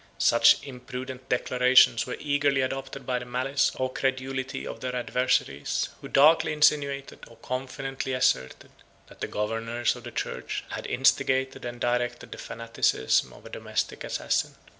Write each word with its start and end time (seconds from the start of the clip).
132 0.17 0.25
Such 0.57 0.67
imprudent 0.67 1.29
declarations 1.29 2.07
were 2.07 2.17
eagerly 2.19 2.61
adopted 2.61 3.05
by 3.05 3.19
the 3.19 3.25
malice, 3.25 3.71
or 3.75 3.93
credulity, 3.93 4.65
of 4.65 4.79
their 4.79 4.95
adversaries; 4.95 5.89
133 5.99 6.01
who 6.01 6.07
darkly 6.11 6.53
insinuated, 6.53 7.19
or 7.27 7.37
confidently 7.37 8.13
asserted, 8.13 8.71
that 9.09 9.21
the 9.21 9.27
governors 9.27 9.95
of 9.95 10.03
the 10.03 10.09
church 10.11 10.63
had 10.69 10.87
instigated 10.87 11.65
and 11.65 11.79
directed 11.81 12.31
the 12.31 12.39
fanaticism 12.39 13.31
of 13.31 13.45
a 13.45 13.51
domestic 13.51 14.03
assassin. 14.03 14.55